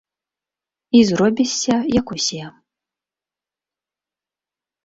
І 0.99 1.01
зробішся 1.09 1.75
як 1.99 2.07
усе. 2.15 2.41